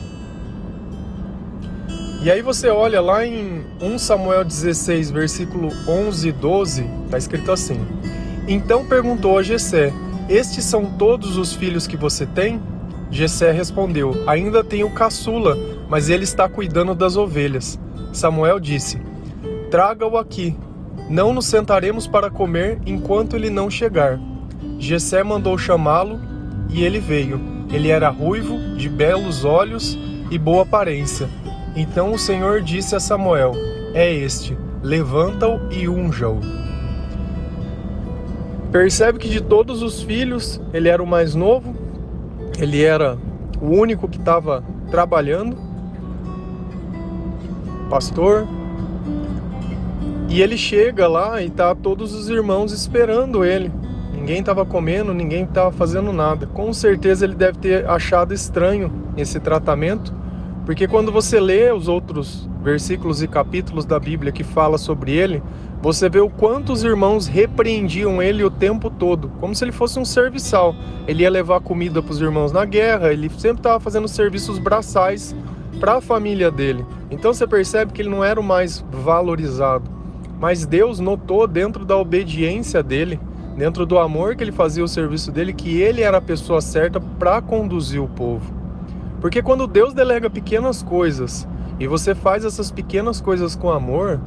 E 2.22 2.30
aí 2.30 2.42
você 2.42 2.68
olha 2.68 3.00
lá 3.00 3.26
em 3.26 3.64
1 3.80 3.98
Samuel 3.98 4.44
16, 4.44 5.10
versículo 5.10 5.70
11 5.88 6.28
e 6.28 6.32
12, 6.32 6.86
está 7.04 7.18
escrito 7.18 7.50
assim: 7.50 7.80
Então 8.46 8.86
perguntou 8.86 9.38
a 9.38 9.42
Jessé: 9.42 9.92
Estes 10.28 10.64
são 10.64 10.84
todos 10.84 11.36
os 11.36 11.54
filhos 11.54 11.86
que 11.86 11.96
você 11.96 12.26
tem? 12.26 12.62
Jessé 13.10 13.50
respondeu: 13.50 14.22
Ainda 14.26 14.62
tenho 14.62 14.88
caçula, 14.90 15.58
mas 15.88 16.08
ele 16.08 16.24
está 16.24 16.48
cuidando 16.48 16.94
das 16.94 17.16
ovelhas. 17.16 17.80
Samuel 18.12 18.60
disse: 18.60 19.00
Traga-o 19.70 20.16
aqui. 20.16 20.56
Não 21.08 21.32
nos 21.32 21.46
sentaremos 21.46 22.06
para 22.06 22.30
comer 22.30 22.78
enquanto 22.86 23.36
ele 23.36 23.50
não 23.50 23.70
chegar. 23.70 24.18
Jessé 24.78 25.22
mandou 25.22 25.56
chamá-lo 25.58 26.20
e 26.68 26.82
ele 26.82 26.98
veio. 26.98 27.40
Ele 27.70 27.88
era 27.88 28.08
ruivo, 28.08 28.58
de 28.76 28.88
belos 28.88 29.44
olhos 29.44 29.98
e 30.30 30.38
boa 30.38 30.62
aparência 30.62 31.28
então 31.74 32.12
o 32.12 32.18
Senhor 32.18 32.60
disse 32.60 32.96
a 32.96 33.00
Samuel: 33.00 33.52
É 33.94 34.12
este, 34.12 34.56
levanta-o 34.82 35.60
e 35.72 35.88
unja-o. 35.88 36.40
Percebe 38.72 39.18
que 39.18 39.28
de 39.28 39.40
todos 39.40 39.82
os 39.82 40.02
filhos, 40.02 40.60
ele 40.72 40.88
era 40.88 41.02
o 41.02 41.06
mais 41.06 41.34
novo, 41.34 41.74
ele 42.58 42.82
era 42.82 43.18
o 43.60 43.66
único 43.66 44.08
que 44.08 44.18
estava 44.18 44.64
trabalhando, 44.90 45.56
pastor. 47.88 48.46
E 50.30 50.40
ele 50.40 50.56
chega 50.56 51.06
lá 51.06 51.42
e 51.42 51.50
tá 51.50 51.74
todos 51.74 52.14
os 52.14 52.30
irmãos 52.30 52.72
esperando 52.72 53.44
ele. 53.44 53.70
Ninguém 54.14 54.40
estava 54.40 54.64
comendo, 54.64 55.12
ninguém 55.12 55.44
estava 55.44 55.70
fazendo 55.70 56.10
nada. 56.12 56.46
Com 56.46 56.72
certeza 56.72 57.26
ele 57.26 57.34
deve 57.34 57.58
ter 57.58 57.86
achado 57.86 58.32
estranho 58.32 58.90
esse 59.18 59.38
tratamento 59.38 60.14
porque 60.70 60.86
quando 60.86 61.10
você 61.10 61.40
lê 61.40 61.72
os 61.72 61.88
outros 61.88 62.48
versículos 62.62 63.22
e 63.22 63.26
capítulos 63.26 63.84
da 63.84 63.98
Bíblia 63.98 64.30
que 64.30 64.44
fala 64.44 64.78
sobre 64.78 65.12
ele, 65.12 65.42
você 65.82 66.08
vê 66.08 66.20
o 66.20 66.30
quanto 66.30 66.72
os 66.72 66.84
irmãos 66.84 67.26
repreendiam 67.26 68.22
ele 68.22 68.44
o 68.44 68.50
tempo 68.50 68.88
todo, 68.88 69.30
como 69.40 69.52
se 69.52 69.64
ele 69.64 69.72
fosse 69.72 69.98
um 69.98 70.04
serviçal. 70.04 70.74
Ele 71.08 71.24
ia 71.24 71.30
levar 71.30 71.60
comida 71.60 72.00
para 72.00 72.12
os 72.12 72.20
irmãos 72.20 72.52
na 72.52 72.64
guerra, 72.64 73.12
ele 73.12 73.28
sempre 73.30 73.58
estava 73.58 73.80
fazendo 73.80 74.06
serviços 74.06 74.60
braçais 74.60 75.34
para 75.80 75.94
a 75.94 76.00
família 76.00 76.52
dele. 76.52 76.86
Então 77.10 77.32
você 77.32 77.48
percebe 77.48 77.92
que 77.92 78.02
ele 78.02 78.10
não 78.10 78.22
era 78.22 78.38
o 78.38 78.44
mais 78.44 78.84
valorizado. 78.92 79.99
Mas 80.40 80.64
Deus 80.64 80.98
notou 80.98 81.46
dentro 81.46 81.84
da 81.84 81.96
obediência 81.96 82.82
dele, 82.82 83.20
dentro 83.56 83.84
do 83.84 83.98
amor 83.98 84.34
que 84.34 84.42
ele 84.42 84.50
fazia 84.50 84.82
o 84.82 84.88
serviço 84.88 85.30
dele, 85.30 85.52
que 85.52 85.80
ele 85.80 86.00
era 86.00 86.16
a 86.16 86.22
pessoa 86.22 86.62
certa 86.62 86.98
para 86.98 87.42
conduzir 87.42 88.02
o 88.02 88.08
povo. 88.08 88.52
Porque 89.20 89.42
quando 89.42 89.66
Deus 89.66 89.92
delega 89.92 90.30
pequenas 90.30 90.82
coisas 90.82 91.46
e 91.78 91.86
você 91.86 92.14
faz 92.14 92.44
essas 92.44 92.70
pequenas 92.70 93.20
coisas 93.20 93.54
com 93.54 93.70
amor, 93.70 94.18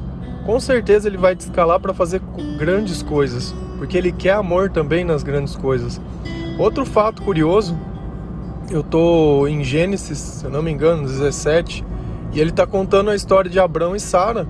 com 0.45 0.59
certeza 0.59 1.07
ele 1.07 1.17
vai 1.17 1.35
te 1.35 1.41
escalar 1.41 1.79
para 1.79 1.93
fazer 1.93 2.21
grandes 2.59 3.01
coisas, 3.01 3.55
porque 3.77 3.97
ele 3.97 4.11
quer 4.11 4.33
amor 4.33 4.69
também 4.69 5.03
nas 5.03 5.23
grandes 5.23 5.55
coisas. 5.55 5.99
Outro 6.59 6.85
fato 6.85 7.23
curioso, 7.23 7.75
eu 8.69 8.83
tô 8.83 9.47
em 9.47 9.63
Gênesis, 9.63 10.19
se 10.19 10.45
eu 10.45 10.51
não 10.51 10.61
me 10.61 10.71
engano, 10.71 11.03
17, 11.03 11.83
e 12.33 12.39
ele 12.39 12.51
tá 12.51 12.67
contando 12.67 13.09
a 13.09 13.15
história 13.15 13.49
de 13.49 13.59
Abraão 13.59 13.95
e 13.95 13.99
Sara. 13.99 14.47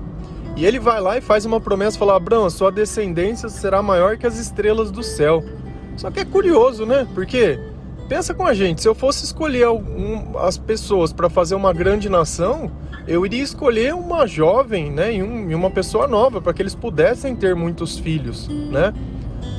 E 0.56 0.64
ele 0.64 0.78
vai 0.78 1.00
lá 1.00 1.18
e 1.18 1.20
faz 1.20 1.44
uma 1.44 1.60
promessa, 1.60 1.98
fala: 1.98 2.16
"Abraão, 2.16 2.48
sua 2.48 2.70
descendência 2.70 3.48
será 3.48 3.82
maior 3.82 4.16
que 4.16 4.26
as 4.26 4.38
estrelas 4.38 4.90
do 4.90 5.02
céu". 5.02 5.42
Só 5.96 6.10
que 6.10 6.20
é 6.20 6.24
curioso, 6.24 6.84
né? 6.86 7.06
Porque 7.14 7.58
pensa 8.08 8.34
com 8.34 8.46
a 8.46 8.54
gente, 8.54 8.82
se 8.82 8.88
eu 8.88 8.94
fosse 8.94 9.24
escolher 9.24 9.66
as 10.40 10.58
pessoas 10.58 11.12
para 11.12 11.28
fazer 11.28 11.54
uma 11.54 11.72
grande 11.72 12.08
nação, 12.08 12.70
eu 13.06 13.24
iria 13.24 13.42
escolher 13.42 13.94
uma 13.94 14.26
jovem, 14.26 14.90
né, 14.90 15.14
e, 15.14 15.22
um, 15.22 15.50
e 15.50 15.54
uma 15.54 15.70
pessoa 15.70 16.06
nova 16.06 16.40
para 16.40 16.52
que 16.52 16.62
eles 16.62 16.74
pudessem 16.74 17.34
ter 17.36 17.54
muitos 17.54 17.98
filhos, 17.98 18.48
né? 18.48 18.92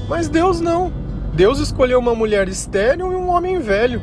Mas 0.08 0.28
Deus 0.28 0.60
não. 0.60 0.92
Deus 1.34 1.60
escolheu 1.60 2.00
uma 2.00 2.16
mulher 2.16 2.48
estéril 2.48 3.12
e 3.12 3.16
um 3.16 3.30
homem 3.30 3.60
velho. 3.60 4.02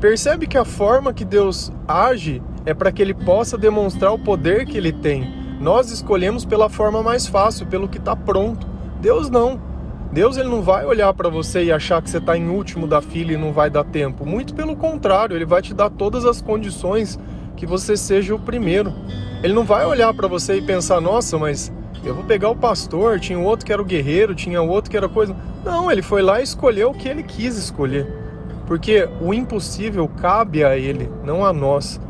Percebe 0.00 0.46
que 0.46 0.58
a 0.58 0.64
forma 0.64 1.12
que 1.12 1.24
Deus 1.24 1.72
age 1.86 2.42
é 2.66 2.74
para 2.74 2.90
que 2.90 3.00
ele 3.00 3.14
possa 3.14 3.56
demonstrar 3.56 4.12
o 4.12 4.18
poder 4.18 4.66
que 4.66 4.76
ele 4.76 4.92
tem. 4.92 5.43
Nós 5.60 5.90
escolhemos 5.90 6.44
pela 6.44 6.68
forma 6.68 7.02
mais 7.02 7.26
fácil, 7.26 7.66
pelo 7.66 7.88
que 7.88 7.98
está 7.98 8.14
pronto. 8.14 8.66
Deus 9.00 9.30
não. 9.30 9.60
Deus 10.12 10.36
ele 10.36 10.48
não 10.48 10.62
vai 10.62 10.84
olhar 10.84 11.12
para 11.12 11.28
você 11.28 11.64
e 11.64 11.72
achar 11.72 12.00
que 12.00 12.08
você 12.08 12.18
está 12.18 12.36
em 12.36 12.48
último 12.48 12.86
da 12.86 13.02
fila 13.02 13.32
e 13.32 13.36
não 13.36 13.52
vai 13.52 13.68
dar 13.68 13.84
tempo. 13.84 14.24
Muito 14.24 14.54
pelo 14.54 14.76
contrário, 14.76 15.36
ele 15.36 15.44
vai 15.44 15.60
te 15.60 15.74
dar 15.74 15.90
todas 15.90 16.24
as 16.24 16.40
condições 16.40 17.18
que 17.56 17.66
você 17.66 17.96
seja 17.96 18.34
o 18.34 18.38
primeiro. 18.38 18.92
Ele 19.42 19.52
não 19.52 19.64
vai 19.64 19.84
olhar 19.84 20.14
para 20.14 20.28
você 20.28 20.56
e 20.56 20.62
pensar, 20.62 21.00
nossa, 21.00 21.36
mas 21.36 21.72
eu 22.04 22.14
vou 22.14 22.24
pegar 22.24 22.50
o 22.50 22.56
pastor, 22.56 23.18
tinha 23.18 23.38
outro 23.38 23.66
que 23.66 23.72
era 23.72 23.82
o 23.82 23.84
guerreiro, 23.84 24.34
tinha 24.34 24.60
outro 24.62 24.90
que 24.90 24.96
era 24.96 25.08
coisa. 25.08 25.34
Não, 25.64 25.90
ele 25.90 26.02
foi 26.02 26.22
lá 26.22 26.40
e 26.40 26.44
escolheu 26.44 26.90
o 26.90 26.94
que 26.94 27.08
ele 27.08 27.22
quis 27.22 27.56
escolher. 27.56 28.06
Porque 28.66 29.08
o 29.20 29.34
impossível 29.34 30.08
cabe 30.08 30.64
a 30.64 30.76
ele, 30.76 31.10
não 31.24 31.44
a 31.44 31.52
nós. 31.52 32.00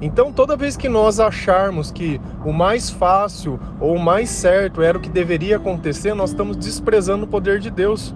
Então, 0.00 0.32
toda 0.32 0.56
vez 0.56 0.76
que 0.76 0.88
nós 0.88 1.18
acharmos 1.18 1.90
que 1.90 2.20
o 2.44 2.52
mais 2.52 2.88
fácil 2.88 3.58
ou 3.80 3.96
o 3.96 4.00
mais 4.00 4.30
certo 4.30 4.80
era 4.80 4.96
o 4.96 5.00
que 5.00 5.08
deveria 5.08 5.56
acontecer, 5.56 6.14
nós 6.14 6.30
estamos 6.30 6.56
desprezando 6.56 7.24
o 7.24 7.28
poder 7.28 7.58
de 7.58 7.70
Deus. 7.70 8.14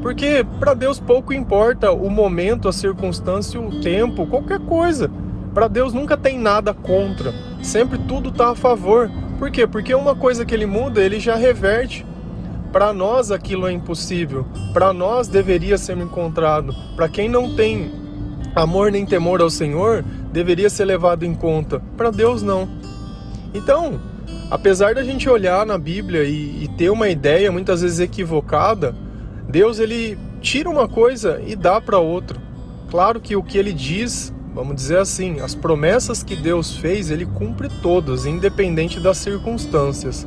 Porque 0.00 0.44
para 0.58 0.74
Deus 0.74 0.98
pouco 0.98 1.32
importa 1.32 1.92
o 1.92 2.10
momento, 2.10 2.68
a 2.68 2.72
circunstância, 2.72 3.60
o 3.60 3.80
tempo, 3.80 4.26
qualquer 4.26 4.58
coisa. 4.60 5.10
Para 5.54 5.68
Deus 5.68 5.92
nunca 5.92 6.16
tem 6.16 6.38
nada 6.38 6.74
contra, 6.74 7.32
sempre 7.62 7.98
tudo 7.98 8.30
está 8.30 8.50
a 8.50 8.54
favor. 8.54 9.10
Por 9.38 9.50
quê? 9.50 9.66
Porque 9.66 9.94
uma 9.94 10.14
coisa 10.14 10.44
que 10.44 10.54
ele 10.54 10.66
muda, 10.66 11.02
ele 11.02 11.20
já 11.20 11.36
reverte. 11.36 12.06
Para 12.72 12.92
nós 12.92 13.30
aquilo 13.30 13.66
é 13.66 13.72
impossível, 13.72 14.46
para 14.72 14.94
nós 14.94 15.28
deveria 15.28 15.76
ser 15.76 15.98
encontrado. 15.98 16.74
Para 16.96 17.08
quem 17.08 17.28
não 17.28 17.54
tem 17.54 17.92
amor 18.56 18.90
nem 18.90 19.04
temor 19.04 19.42
ao 19.42 19.50
Senhor, 19.50 20.02
deveria 20.32 20.70
ser 20.70 20.84
levado 20.84 21.24
em 21.24 21.34
conta. 21.34 21.80
Para 21.96 22.10
Deus 22.10 22.42
não. 22.42 22.68
Então, 23.54 24.00
apesar 24.50 24.94
da 24.94 25.02
gente 25.02 25.28
olhar 25.28 25.66
na 25.66 25.78
Bíblia 25.78 26.24
e, 26.24 26.64
e 26.64 26.68
ter 26.76 26.90
uma 26.90 27.08
ideia 27.08 27.52
muitas 27.52 27.82
vezes 27.82 28.00
equivocada, 28.00 28.94
Deus 29.48 29.78
ele 29.78 30.18
tira 30.40 30.68
uma 30.68 30.88
coisa 30.88 31.40
e 31.46 31.54
dá 31.54 31.80
para 31.80 31.98
outra. 31.98 32.40
Claro 32.90 33.20
que 33.20 33.36
o 33.36 33.42
que 33.42 33.58
ele 33.58 33.72
diz 33.72 34.32
vamos 34.54 34.76
dizer 34.76 34.98
assim, 34.98 35.40
as 35.40 35.54
promessas 35.54 36.22
que 36.22 36.36
Deus 36.36 36.76
fez, 36.76 37.10
ele 37.10 37.24
cumpre 37.24 37.68
todas, 37.80 38.26
independente 38.26 39.00
das 39.00 39.16
circunstâncias. 39.18 40.26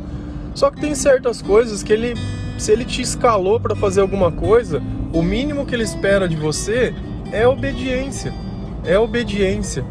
Só 0.53 0.71
que 0.71 0.81
tem 0.81 0.95
certas 0.95 1.41
coisas 1.41 1.83
que 1.83 1.93
ele, 1.93 2.15
se 2.57 2.71
ele 2.71 2.85
te 2.85 3.01
escalou 3.01 3.59
para 3.59 3.75
fazer 3.75 4.01
alguma 4.01 4.31
coisa, 4.31 4.81
o 5.13 5.21
mínimo 5.21 5.65
que 5.65 5.75
ele 5.75 5.83
espera 5.83 6.27
de 6.27 6.35
você 6.35 6.93
é 7.31 7.47
obediência. 7.47 8.33
É 8.83 8.97
obediência. 8.97 9.85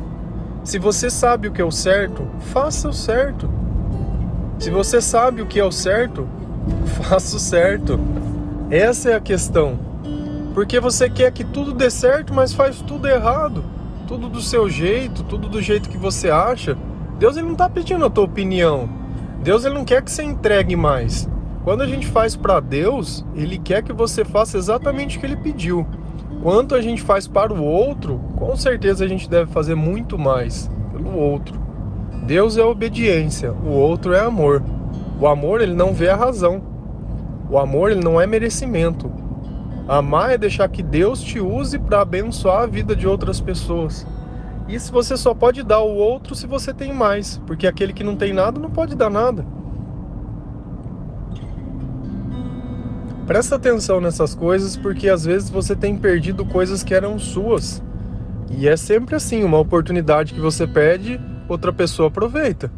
Se 0.64 0.78
você 0.78 1.08
sabe 1.10 1.48
o 1.48 1.52
que 1.52 1.62
é 1.62 1.64
o 1.64 1.70
certo, 1.70 2.26
faça 2.40 2.88
o 2.88 2.92
certo. 2.92 3.48
Se 4.58 4.70
você 4.70 5.00
sabe 5.00 5.42
o 5.42 5.46
que 5.46 5.60
é 5.60 5.64
o 5.64 5.70
certo, 5.70 6.26
faça 7.02 7.36
o 7.36 7.38
certo. 7.38 8.00
Essa 8.70 9.10
é 9.10 9.14
a 9.14 9.20
questão. 9.20 9.78
Porque 10.54 10.80
você 10.80 11.08
quer 11.08 11.30
que 11.32 11.44
tudo 11.44 11.72
dê 11.72 11.90
certo, 11.90 12.32
mas 12.32 12.52
faz 12.52 12.80
tudo 12.80 13.06
errado 13.06 13.74
tudo 14.06 14.28
do 14.28 14.40
seu 14.40 14.68
jeito, 14.68 15.24
tudo 15.24 15.48
do 15.48 15.60
jeito 15.60 15.88
que 15.88 15.96
você 15.96 16.30
acha. 16.30 16.76
Deus 17.18 17.36
ele 17.36 17.46
não 17.46 17.52
está 17.52 17.68
pedindo 17.68 18.04
a 18.04 18.10
tua 18.10 18.24
opinião. 18.24 18.88
Deus 19.42 19.64
ele 19.64 19.74
não 19.74 19.84
quer 19.84 20.02
que 20.02 20.10
você 20.10 20.22
entregue 20.22 20.76
mais. 20.76 21.28
Quando 21.62 21.82
a 21.82 21.86
gente 21.86 22.06
faz 22.06 22.36
para 22.36 22.60
Deus, 22.60 23.24
ele 23.34 23.58
quer 23.58 23.82
que 23.82 23.92
você 23.92 24.24
faça 24.24 24.58
exatamente 24.58 25.16
o 25.16 25.20
que 25.20 25.26
ele 25.26 25.36
pediu. 25.36 25.86
Quanto 26.42 26.74
a 26.74 26.80
gente 26.80 27.02
faz 27.02 27.26
para 27.26 27.52
o 27.52 27.62
outro, 27.62 28.20
com 28.36 28.54
certeza 28.56 29.04
a 29.04 29.08
gente 29.08 29.28
deve 29.28 29.50
fazer 29.50 29.74
muito 29.74 30.18
mais 30.18 30.70
pelo 30.92 31.16
outro. 31.16 31.58
Deus 32.26 32.56
é 32.56 32.62
obediência, 32.62 33.52
o 33.52 33.70
outro 33.70 34.12
é 34.12 34.20
amor. 34.20 34.62
O 35.20 35.26
amor 35.26 35.60
ele 35.60 35.74
não 35.74 35.92
vê 35.92 36.08
a 36.08 36.16
razão. 36.16 36.62
O 37.50 37.58
amor 37.58 37.90
ele 37.90 38.02
não 38.02 38.20
é 38.20 38.26
merecimento. 38.26 39.10
Amar 39.86 40.30
é 40.30 40.38
deixar 40.38 40.68
que 40.68 40.82
Deus 40.82 41.20
te 41.22 41.38
use 41.38 41.78
para 41.78 42.00
abençoar 42.00 42.62
a 42.62 42.66
vida 42.66 42.96
de 42.96 43.06
outras 43.06 43.40
pessoas. 43.40 44.06
Isso 44.66 44.90
você 44.90 45.14
só 45.16 45.34
pode 45.34 45.62
dar 45.62 45.76
ao 45.76 45.94
outro 45.94 46.34
se 46.34 46.46
você 46.46 46.72
tem 46.72 46.92
mais, 46.92 47.38
porque 47.46 47.66
aquele 47.66 47.92
que 47.92 48.02
não 48.02 48.16
tem 48.16 48.32
nada 48.32 48.58
não 48.58 48.70
pode 48.70 48.94
dar 48.94 49.10
nada. 49.10 49.44
Presta 53.26 53.56
atenção 53.56 54.00
nessas 54.00 54.34
coisas, 54.34 54.76
porque 54.76 55.08
às 55.08 55.24
vezes 55.24 55.48
você 55.48 55.74
tem 55.74 55.96
perdido 55.96 56.44
coisas 56.44 56.82
que 56.82 56.94
eram 56.94 57.18
suas. 57.18 57.82
E 58.50 58.68
é 58.68 58.76
sempre 58.76 59.16
assim, 59.16 59.42
uma 59.42 59.58
oportunidade 59.58 60.34
que 60.34 60.40
você 60.40 60.66
pede, 60.66 61.20
outra 61.48 61.72
pessoa 61.72 62.08
aproveita. 62.08 62.70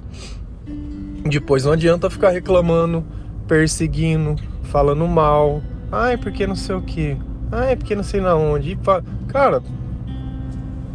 Depois 1.29 1.65
não 1.65 1.73
adianta 1.73 2.09
ficar 2.09 2.31
reclamando, 2.31 3.05
perseguindo, 3.49 4.37
falando 4.63 5.07
mal, 5.09 5.61
Ai, 5.91 6.17
porque 6.17 6.47
não 6.47 6.57
sei 6.57 6.75
o 6.75 6.83
que. 6.83 7.17
Ai, 7.51 7.77
porque 7.77 7.95
não 7.95 8.03
sei 8.03 8.21
na 8.21 8.35
onde. 8.35 8.79
Cara, 9.29 9.63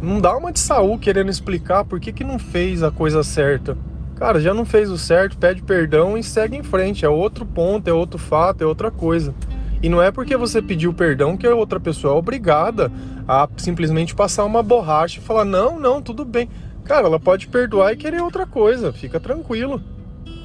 não 0.02 0.20
dá 0.20 0.36
uma 0.36 0.52
de 0.52 0.60
Saul 0.60 0.98
querendo 0.98 1.30
explicar 1.30 1.84
por 1.84 1.98
que, 1.98 2.12
que 2.12 2.24
não 2.24 2.38
fez 2.38 2.82
a 2.82 2.90
coisa 2.90 3.22
certa. 3.22 3.76
Cara, 4.22 4.38
já 4.38 4.54
não 4.54 4.64
fez 4.64 4.88
o 4.88 4.96
certo, 4.96 5.36
pede 5.36 5.62
perdão 5.62 6.16
e 6.16 6.22
segue 6.22 6.56
em 6.56 6.62
frente. 6.62 7.04
É 7.04 7.08
outro 7.08 7.44
ponto, 7.44 7.88
é 7.88 7.92
outro 7.92 8.20
fato, 8.20 8.62
é 8.62 8.64
outra 8.64 8.88
coisa. 8.88 9.34
E 9.82 9.88
não 9.88 10.00
é 10.00 10.12
porque 10.12 10.36
você 10.36 10.62
pediu 10.62 10.94
perdão 10.94 11.36
que 11.36 11.44
a 11.44 11.52
outra 11.52 11.80
pessoa 11.80 12.14
é 12.14 12.16
obrigada 12.16 12.88
a 13.26 13.48
simplesmente 13.56 14.14
passar 14.14 14.44
uma 14.44 14.62
borracha 14.62 15.18
e 15.18 15.22
falar: 15.24 15.44
não, 15.44 15.76
não, 15.76 16.00
tudo 16.00 16.24
bem. 16.24 16.48
Cara, 16.84 17.08
ela 17.08 17.18
pode 17.18 17.48
perdoar 17.48 17.94
e 17.94 17.96
querer 17.96 18.22
outra 18.22 18.46
coisa. 18.46 18.92
Fica 18.92 19.18
tranquilo. 19.18 19.82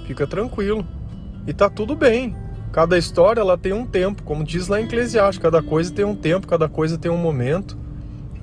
Fica 0.07 0.25
tranquilo. 0.25 0.83
E 1.45 1.53
tá 1.53 1.69
tudo 1.69 1.95
bem. 1.95 2.35
Cada 2.71 2.97
história 2.97 3.41
ela 3.41 3.59
tem 3.59 3.73
um 3.73 3.85
tempo, 3.85 4.23
como 4.23 4.43
diz 4.43 4.67
lá 4.67 4.81
em 4.81 4.85
Eclesiastes, 4.85 5.37
cada 5.37 5.61
coisa 5.61 5.93
tem 5.93 6.03
um 6.03 6.15
tempo, 6.15 6.47
cada 6.47 6.67
coisa 6.67 6.97
tem 6.97 7.11
um 7.11 7.17
momento. 7.17 7.77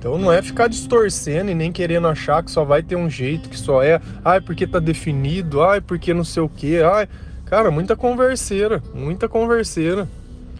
Então 0.05 0.19
não 0.19 0.31
é 0.31 0.39
ficar 0.39 0.67
distorcendo 0.67 1.49
e 1.49 1.55
nem 1.55 1.71
querendo 1.71 2.07
achar 2.07 2.43
que 2.43 2.51
só 2.51 2.63
vai 2.63 2.83
ter 2.83 2.95
um 2.95 3.09
jeito, 3.09 3.49
que 3.49 3.57
só 3.57 3.81
é, 3.81 3.99
ai, 4.23 4.39
porque 4.39 4.67
tá 4.67 4.77
definido, 4.77 5.63
ai, 5.63 5.81
porque 5.81 6.13
não 6.13 6.23
sei 6.23 6.43
o 6.43 6.47
quê, 6.47 6.79
ai. 6.85 7.09
Cara, 7.45 7.71
muita 7.71 7.95
converseira, 7.95 8.83
muita 8.93 9.27
converseira. 9.27 10.07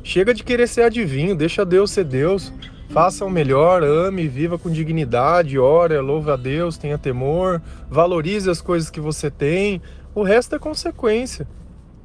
Chega 0.03 0.33
de 0.33 0.43
querer 0.43 0.67
ser 0.67 0.81
adivinho, 0.81 1.35
deixa 1.35 1.63
Deus 1.63 1.91
ser 1.91 2.05
Deus. 2.05 2.51
Faça 2.89 3.23
o 3.23 3.29
melhor, 3.29 3.83
ame, 3.83 4.27
viva 4.27 4.57
com 4.57 4.67
dignidade, 4.71 5.59
ore, 5.59 5.95
louve 5.99 6.31
a 6.31 6.35
Deus, 6.35 6.75
tenha 6.75 6.97
temor, 6.97 7.61
valorize 7.87 8.49
as 8.49 8.61
coisas 8.61 8.89
que 8.89 8.99
você 8.99 9.29
tem. 9.29 9.79
O 10.15 10.23
resto 10.23 10.55
é 10.55 10.59
consequência. 10.59 11.47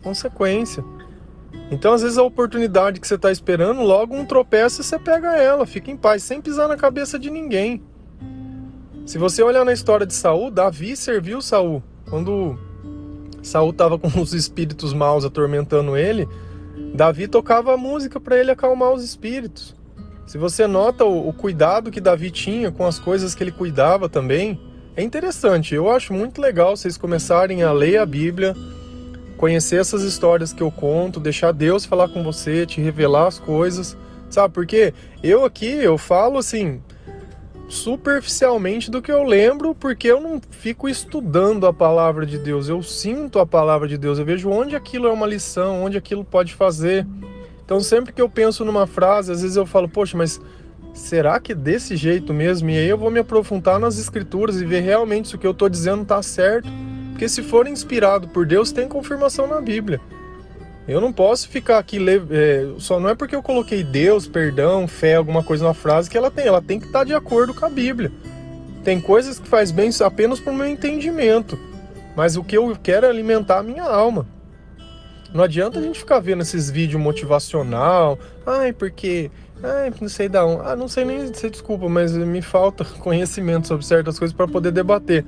Consequência. 0.02 0.84
Então, 1.70 1.92
às 1.92 2.02
vezes, 2.02 2.18
a 2.18 2.22
oportunidade 2.22 3.00
que 3.00 3.06
você 3.06 3.14
está 3.14 3.30
esperando, 3.30 3.82
logo 3.82 4.14
um 4.14 4.24
tropeço 4.24 4.80
e 4.80 4.84
você 4.84 4.98
pega 4.98 5.36
ela, 5.36 5.66
fica 5.66 5.90
em 5.90 5.96
paz, 5.96 6.22
sem 6.22 6.40
pisar 6.40 6.68
na 6.68 6.76
cabeça 6.76 7.18
de 7.18 7.30
ninguém. 7.30 7.82
Se 9.06 9.18
você 9.18 9.42
olhar 9.42 9.64
na 9.64 9.72
história 9.72 10.06
de 10.06 10.14
Saul, 10.14 10.50
Davi 10.50 10.96
serviu 10.96 11.40
Saul. 11.40 11.82
Quando 12.08 12.58
Saul 13.42 13.70
estava 13.70 13.98
com 13.98 14.20
os 14.20 14.34
espíritos 14.34 14.92
maus 14.92 15.24
atormentando 15.24 15.96
ele, 15.96 16.28
Davi 16.94 17.28
tocava 17.28 17.76
música 17.76 18.20
para 18.20 18.38
ele 18.38 18.50
acalmar 18.50 18.92
os 18.92 19.02
espíritos. 19.02 19.76
Se 20.26 20.38
você 20.38 20.66
nota 20.66 21.04
o, 21.04 21.28
o, 21.28 21.32
cuidado 21.32 21.90
que 21.90 22.00
Davi 22.00 22.30
tinha 22.30 22.70
com 22.70 22.86
as 22.86 22.98
coisas 22.98 23.34
que 23.34 23.42
ele 23.42 23.50
cuidava 23.50 24.08
também, 24.08 24.60
é 24.94 25.02
interessante. 25.02 25.74
Eu 25.74 25.90
acho 25.90 26.12
muito 26.12 26.40
legal 26.40 26.76
vocês 26.76 26.96
começarem 26.96 27.62
a 27.62 27.72
ler 27.72 27.98
a 27.98 28.06
Bíblia, 28.06 28.54
conhecer 29.40 29.76
essas 29.76 30.02
histórias 30.02 30.52
que 30.52 30.62
eu 30.62 30.70
conto, 30.70 31.18
deixar 31.18 31.50
Deus 31.52 31.86
falar 31.86 32.10
com 32.10 32.22
você, 32.22 32.66
te 32.66 32.78
revelar 32.78 33.26
as 33.26 33.38
coisas, 33.38 33.96
sabe? 34.28 34.52
Porque 34.52 34.92
eu 35.22 35.46
aqui 35.46 35.66
eu 35.66 35.96
falo 35.96 36.36
assim 36.36 36.82
superficialmente 37.66 38.90
do 38.90 39.00
que 39.00 39.10
eu 39.10 39.22
lembro, 39.22 39.74
porque 39.74 40.08
eu 40.08 40.20
não 40.20 40.42
fico 40.50 40.90
estudando 40.90 41.66
a 41.66 41.72
palavra 41.72 42.26
de 42.26 42.36
Deus, 42.36 42.68
eu 42.68 42.82
sinto 42.82 43.38
a 43.38 43.46
palavra 43.46 43.88
de 43.88 43.96
Deus, 43.96 44.18
eu 44.18 44.26
vejo 44.26 44.50
onde 44.50 44.76
aquilo 44.76 45.06
é 45.06 45.10
uma 45.10 45.26
lição, 45.26 45.84
onde 45.84 45.96
aquilo 45.96 46.22
pode 46.22 46.52
fazer. 46.52 47.06
Então 47.64 47.80
sempre 47.80 48.12
que 48.12 48.20
eu 48.20 48.28
penso 48.28 48.62
numa 48.62 48.86
frase, 48.86 49.32
às 49.32 49.40
vezes 49.40 49.56
eu 49.56 49.64
falo, 49.64 49.88
poxa, 49.88 50.18
mas 50.18 50.38
será 50.92 51.40
que 51.40 51.54
desse 51.54 51.96
jeito 51.96 52.34
mesmo? 52.34 52.68
E 52.68 52.76
aí 52.76 52.88
eu 52.88 52.98
vou 52.98 53.10
me 53.10 53.20
aprofundar 53.20 53.78
nas 53.78 53.98
escrituras 53.98 54.60
e 54.60 54.66
ver 54.66 54.80
realmente 54.80 55.28
se 55.28 55.36
o 55.36 55.38
que 55.38 55.46
eu 55.46 55.52
estou 55.52 55.68
dizendo 55.68 56.02
está 56.02 56.22
certo. 56.22 56.68
Porque 57.20 57.28
se 57.28 57.42
for 57.42 57.68
inspirado 57.68 58.28
por 58.28 58.46
Deus, 58.46 58.72
tem 58.72 58.88
confirmação 58.88 59.46
na 59.46 59.60
Bíblia. 59.60 60.00
Eu 60.88 61.02
não 61.02 61.12
posso 61.12 61.50
ficar 61.50 61.76
aqui. 61.76 61.98
É, 62.30 62.66
só 62.78 62.98
não 62.98 63.10
é 63.10 63.14
porque 63.14 63.36
eu 63.36 63.42
coloquei 63.42 63.84
Deus, 63.84 64.26
perdão, 64.26 64.88
fé, 64.88 65.16
alguma 65.16 65.44
coisa 65.44 65.66
na 65.66 65.74
frase 65.74 66.08
que 66.08 66.16
ela 66.16 66.30
tem. 66.30 66.46
Ela 66.46 66.62
tem 66.62 66.80
que 66.80 66.86
estar 66.86 67.04
de 67.04 67.12
acordo 67.12 67.52
com 67.52 67.66
a 67.66 67.68
Bíblia. 67.68 68.10
Tem 68.82 68.98
coisas 68.98 69.38
que 69.38 69.46
faz 69.46 69.70
bem 69.70 69.90
apenas 70.02 70.40
para 70.40 70.50
o 70.50 70.56
meu 70.56 70.66
entendimento. 70.66 71.58
Mas 72.16 72.38
o 72.38 72.42
que 72.42 72.56
eu 72.56 72.74
quero 72.82 73.04
é 73.04 73.10
alimentar 73.10 73.58
a 73.58 73.62
minha 73.62 73.84
alma. 73.84 74.26
Não 75.34 75.44
adianta 75.44 75.78
a 75.78 75.82
gente 75.82 75.98
ficar 75.98 76.20
vendo 76.20 76.40
esses 76.40 76.70
vídeos 76.70 77.02
motivacional. 77.02 78.18
Ai, 78.46 78.72
porque. 78.72 79.30
Ai, 79.62 79.92
não 80.00 80.08
sei 80.08 80.26
da 80.26 80.46
onde. 80.46 80.62
Ah, 80.64 80.74
não 80.74 80.88
sei 80.88 81.04
nem 81.04 81.34
se 81.34 81.50
desculpa, 81.50 81.86
mas 81.86 82.16
me 82.16 82.40
falta 82.40 82.82
conhecimento 83.00 83.68
sobre 83.68 83.84
certas 83.84 84.18
coisas 84.18 84.34
para 84.34 84.48
poder 84.48 84.72
debater. 84.72 85.26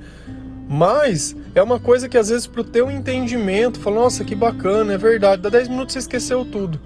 Mas 0.73 1.35
é 1.53 1.61
uma 1.61 1.79
coisa 1.79 2.09
que 2.09 2.17
às 2.17 2.29
vezes 2.29 2.47
pro 2.47 2.63
teu 2.63 2.89
entendimento, 2.89 3.79
fala, 3.79 3.97
nossa, 3.97 4.23
que 4.23 4.33
bacana, 4.33 4.93
é 4.93 4.97
verdade, 4.97 5.39
dá 5.39 5.47
10 5.47 5.67
minutos 5.67 5.93
você 5.93 5.99
esqueceu 5.99 6.43
tudo. 6.43 6.79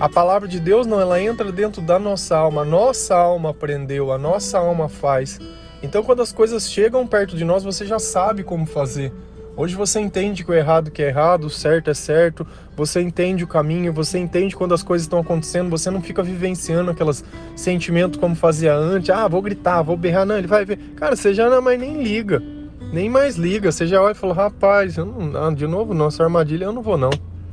A 0.00 0.08
palavra 0.08 0.48
de 0.48 0.58
Deus 0.58 0.88
não, 0.88 1.00
ela 1.00 1.22
entra 1.22 1.52
dentro 1.52 1.80
da 1.80 2.00
nossa 2.00 2.36
alma, 2.36 2.62
a 2.62 2.64
nossa 2.64 3.14
alma 3.14 3.50
aprendeu, 3.50 4.10
a 4.10 4.18
nossa 4.18 4.58
alma 4.58 4.88
faz. 4.88 5.38
Então 5.80 6.02
quando 6.02 6.20
as 6.20 6.32
coisas 6.32 6.68
chegam 6.68 7.06
perto 7.06 7.36
de 7.36 7.44
nós, 7.44 7.62
você 7.62 7.86
já 7.86 8.00
sabe 8.00 8.42
como 8.42 8.66
fazer. 8.66 9.12
Hoje 9.56 9.76
você 9.76 10.00
entende 10.00 10.42
que 10.42 10.50
o 10.50 10.54
errado 10.54 10.90
que 10.90 11.00
é 11.00 11.06
errado, 11.06 11.44
o 11.44 11.50
certo 11.50 11.90
é 11.90 11.94
certo, 11.94 12.44
você 12.76 13.00
entende 13.00 13.44
o 13.44 13.46
caminho, 13.46 13.92
você 13.92 14.18
entende 14.18 14.56
quando 14.56 14.74
as 14.74 14.82
coisas 14.82 15.04
estão 15.04 15.20
acontecendo, 15.20 15.70
você 15.70 15.92
não 15.92 16.02
fica 16.02 16.24
vivenciando 16.24 16.90
aqueles 16.90 17.22
sentimentos 17.54 18.18
como 18.18 18.34
fazia 18.34 18.74
antes, 18.74 19.10
ah, 19.10 19.28
vou 19.28 19.40
gritar, 19.40 19.82
vou 19.82 19.96
berrar, 19.96 20.26
não, 20.26 20.36
ele 20.36 20.48
vai 20.48 20.64
ver. 20.64 20.76
Cara, 20.96 21.14
você 21.14 21.32
já 21.32 21.48
não 21.48 21.62
mais 21.62 21.78
nem 21.78 22.02
liga 22.02 22.57
nem 22.92 23.08
mais 23.08 23.36
liga. 23.36 23.70
Você 23.70 23.86
já 23.86 24.02
olha 24.02 24.12
e 24.12 24.14
fala, 24.14 24.34
rapaz, 24.34 24.96
não, 24.96 25.36
ah, 25.36 25.50
de 25.52 25.66
novo, 25.66 25.94
nossa 25.94 26.22
armadilha 26.22 26.64
eu 26.64 26.72
não 26.72 26.82
vou 26.82 26.96
não. 26.96 27.10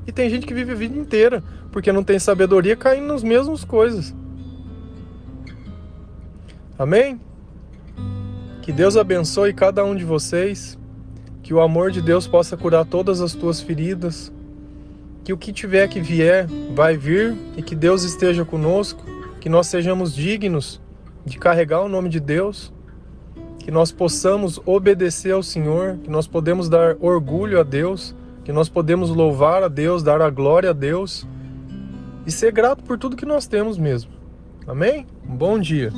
E 0.08 0.12
tem 0.12 0.30
gente 0.30 0.46
que 0.46 0.54
vive 0.54 0.72
a 0.72 0.76
vida 0.76 0.98
inteira, 0.98 1.44
porque 1.72 1.92
não 1.92 2.04
tem 2.04 2.20
sabedoria, 2.20 2.76
caindo 2.76 3.08
nas 3.08 3.24
mesmas 3.24 3.64
coisas. 3.64 4.16
Amém? 6.78 7.20
Que 8.62 8.72
Deus 8.72 8.98
abençoe 8.98 9.54
cada 9.54 9.84
um 9.84 9.96
de 9.96 10.04
vocês. 10.04 10.78
Que 11.42 11.54
o 11.54 11.62
amor 11.62 11.92
de 11.92 12.02
Deus 12.02 12.28
possa 12.28 12.58
curar 12.58 12.86
todas 12.86 13.22
as 13.22 13.34
tuas 13.34 13.62
feridas. 13.62 14.32
Que 15.24 15.32
o 15.32 15.38
que 15.38 15.54
tiver 15.54 15.88
que 15.88 16.02
vier, 16.02 16.48
vai 16.74 16.98
vir. 16.98 17.36
E 17.56 17.62
que 17.62 17.76
Deus 17.76 18.04
esteja 18.04 18.44
conosco. 18.44 19.04
Que 19.40 19.48
nós 19.48 19.68
sejamos 19.68 20.14
dignos 20.14 20.82
de 21.26 21.38
carregar 21.38 21.82
o 21.82 21.90
nome 21.90 22.10
de 22.10 22.20
Deus 22.20 22.74
que 23.66 23.72
nós 23.72 23.92
possamos 23.92 24.62
obedecer 24.64 25.32
ao 25.34 25.42
Senhor, 25.42 25.98
que 26.04 26.10
nós 26.10 26.28
podemos 26.28 26.70
dar 26.70 26.96
orgulho 27.00 27.60
a 27.60 27.64
Deus, 27.64 28.16
que 28.44 28.54
nós 28.54 28.70
podemos 28.70 29.10
louvar 29.10 29.64
a 29.64 29.68
Deus, 29.68 30.04
dar 30.04 30.22
a 30.22 30.30
glória 30.30 30.70
a 30.70 30.74
Deus 30.74 31.28
e 32.28 32.32
ser 32.32 32.52
grato 32.52 32.84
por 32.84 32.96
tudo 33.00 33.16
que 33.16 33.26
nós 33.26 33.48
temos 33.48 33.76
mesmo. 33.76 34.12
Amém? 34.68 35.08
Um 35.28 35.36
bom 35.36 35.58
dia. 35.58 35.92